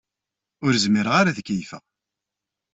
[0.65, 1.83] Ur zmireɣ ara ad keyyfeɣ.